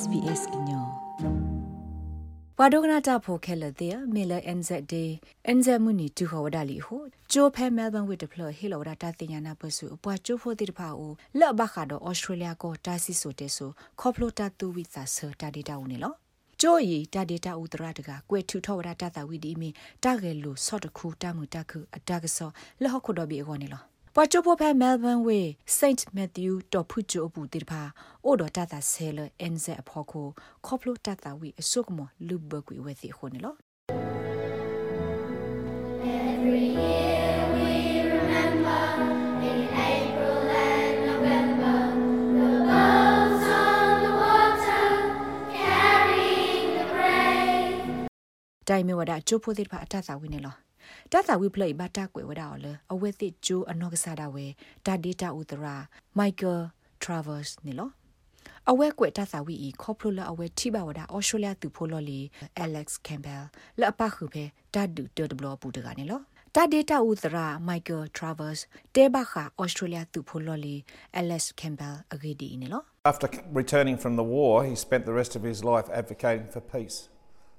[0.00, 0.86] SBS ညော
[2.58, 5.10] ပဒုကနာတာဖိုခဲလတဲ့မေလ NZ day
[5.56, 16.12] NZ မှုနီတူဟောဝဒလီဟိုဂျိုဖဲမဲလ်ဘန်ဝစ်တဖလဟီလောဒတာတင်ညာနာပစုအပွားချိုဖိုတိတဖာအိုလက်ဘခါတော့ဩစတြေးလျကိုတာစီဆိုတဲဆိုခေါပလိုတာတူဝိသဆာတာဒေတာဦးနေလော
[16.60, 19.70] ကျိုရီတာဒေတာဥတရတကကွဲထူထောဝဒတာတာဝီဒီမီ
[20.04, 22.50] တာဂဲလူဆော့တခုတာမှုတခုအတကဆော
[22.82, 23.82] လဟခုဒဘီအောနေလော
[24.14, 27.82] ပွာချိုပိုဖဲမဲလ်ဘန်ဝေးစိန့်မက်သျူးတော်ဖုချိုအပူတိဖာ
[28.24, 30.26] အိုဒတာတာဆဲလအန်ဇအဖော်ကို
[30.66, 33.54] ခေါပလိုတာတာဝီအစုကမလူဘကွေဝဲစီခုန်လော
[36.28, 37.68] Every year we
[38.14, 38.82] remember
[39.50, 39.60] in
[39.94, 41.78] April and November
[42.38, 44.86] the boats on the water
[45.58, 47.86] carrying the brave
[48.68, 50.67] တိုင်မဝဒချိုဖိုတိဖာအတတာဝီနေလော
[51.12, 54.46] တသဝိပလိဘတာကွယ်ဝဒါော်လအဝဲတိကျိုးအနော့ကစားတာဝဲ
[54.86, 55.76] ဒါဒေတာဥတရာ
[56.18, 56.60] မိုက်ကယ်
[57.02, 57.90] ထရာဗာစ်နီလော
[58.70, 62.20] အဝဲကွယ်တသဝီဤခေါပလိုလာအဝဲထိပါဝဒါအော်စတြေးလျသူဖိုလော်လီ
[62.58, 63.42] အလက်စ်ကမ်ဘယ်
[63.80, 64.44] လအပခုဖဲ
[64.74, 66.20] ဒါဒူတဒဘလပူတကနေလော
[66.54, 68.58] တာဒေတာဥသရာမိုက်ကယ်ထရာဗာစ်
[68.94, 70.76] တေဘခါဩစတြေးလျသူဖိုလော်လီ
[71.18, 73.28] အလက်စ်ကမ်ဘယ်အဂီဒီနေလော After
[73.60, 76.98] returning from the war he spent the rest of his life advocating for peace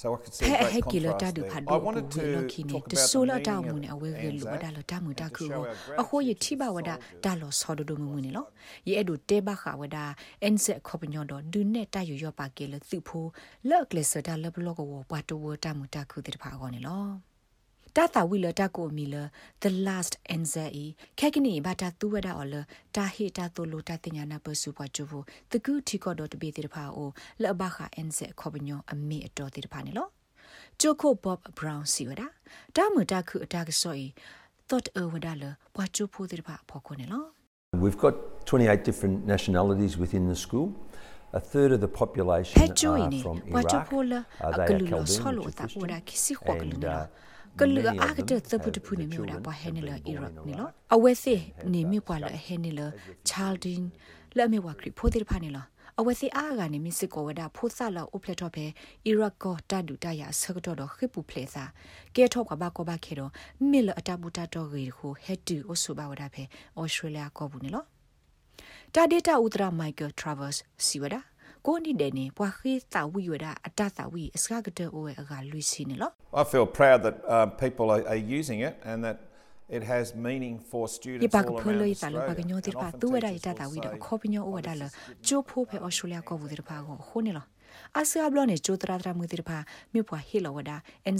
[0.00, 1.62] So I could see a great contrast there.
[1.68, 7.36] I wanted to talk about the meaning of Anzac and to show our gratitude to
[7.36, 7.88] the soldiers
[8.32, 8.46] and
[8.88, 9.98] ယေအဒုတေဘခဝဒ
[10.42, 13.24] အန်ဆက်ခေါပညောဒဒုနေတယယောပါကေလသူဖို
[13.68, 17.29] လောက်ကလစတာလဘလောကဝပါတဝတာမူတာခုတိတဖာကောနေလော
[17.96, 19.14] တာတာဝီလတာကိုမီလ
[19.62, 20.86] the last anxiety
[21.18, 22.54] ခက်ကနီဘာတာသူဝဒါအော်လ
[22.96, 27.10] တာဟီတာတိုလိုတာတင်ညာနာပစုပွားချဖို့တကူထီကောဒတဘေတိတဖာအို
[27.42, 30.08] လဘခအန်ဆက်ခေါပညောအမေအတော်တိတဖာနေလော
[30.80, 32.26] ဂျိုကိုဘော့ဘရောင်းစီဝဒါ
[32.76, 33.98] တာမတာခုအတာကဆော်
[34.68, 37.24] thought over dollar ပွားချဖို့တိတဖာဖော်ခုနေလော
[37.84, 38.14] We've got
[38.46, 40.66] 28 different nationalities within the school.
[41.32, 42.66] A third of the population are
[43.22, 43.92] from Iraq.
[44.40, 45.52] Uh, they are Chaldean
[46.48, 47.06] and uh,
[47.58, 51.34] ကလူအားကတဲ့သပုတဖူနေမျိုးတာပွားဟဲနေလအီရတ်နေလောအဝဲစေ
[51.72, 52.80] နေမြပွားလဟဲနေလ
[53.28, 53.82] ချာလ်ဒင်
[54.36, 55.66] လက်မေဝါခရီဖိုတိဖာနေလော
[55.98, 58.64] အဝဲစီအားကနေမစ်စစ်ကိုဝဒဖိုးဆလာအိုဖလက်တော့ပဲ
[59.06, 61.64] အီရတ်ကိုတဒူတရဆကတော့တော့ခိပူဖလက်စာ
[62.14, 63.30] ကဲထောက်ကဘာကဘာခေတော့
[63.70, 66.42] မီလအတဘူတာတော့ရီကိုဟက်တူအိုဆူဘာဝဒပဲ
[66.78, 67.84] ဩစတြေးလျကောဘူးနေလော
[68.94, 70.54] တာဒေတာဥဒရာမိုက်ကယ်ထရာဗတ်
[70.86, 71.20] စီဝဒါ
[71.66, 76.10] ကိုနိဒနေပွာခေတာဝီဝဒအတတာဝီအစကတဲ့အိုအကလူစီနေလော
[76.42, 79.18] I feel proud that um, people are, are using it and that
[79.76, 81.94] it has meaning for students all around Australia.
[82.02, 84.82] တာလပကညောတိပါသူဝဒရတတာဝီတော့ခေါပညောဩဝဒလ
[85.26, 87.46] ကျိုးဖိုးဖဲဩစတြေးလျကောဘူးတိပါကိုခိုးနေလော
[87.98, 89.58] အစကဘလနေကျိုးတရာတရာမှုတိပါ
[89.92, 90.70] မြို့ပွားဟီလောဝဒ
[91.06, 91.16] အန်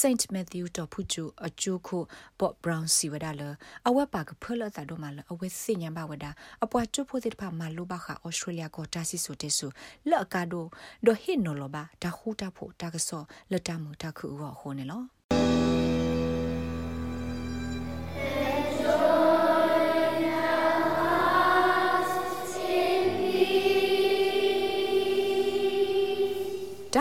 [0.00, 1.98] Saint Matthew တော့ဖူချူအကျိုးခု
[2.38, 3.42] Bob Brown စီဝဒါလ
[3.88, 6.30] အဝက်ပါကဖလတာတော့မလအဝက်စညံပါဝဒါ
[6.64, 9.66] အပွားကျဖို့တဲ့ဖာမလိုပါခါ Australia ကိုတာစီဆိုတဲ့ဆူ
[10.10, 10.66] လက်ကာဒို
[11.06, 15.71] ဒိုဟင်နော်လဘာဒါခူတာဖို့တာကဆောလက်တမှုတာခုရောဟိုနေလော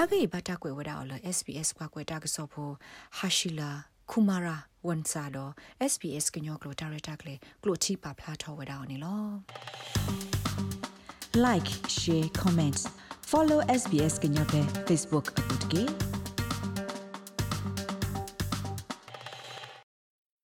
[0.01, 2.73] ဒါဂိဘတာကွယ်ဝဒါအော်လ SBS ကွာကွယ်တာကဆောဖို့
[3.17, 3.71] ဟာရှိလာ
[4.11, 4.57] ခုမာရာ
[4.87, 5.51] ဝန်စာတော့
[5.91, 9.23] SBS ကညောကလိုဒါရတာကလေကလိုချီပါဖလာထောဝဒါအော်နေလော
[11.45, 11.69] like
[11.99, 12.83] share comments
[13.31, 15.83] follow SBS ကညောပဲ Facebook အပုတ်ကေ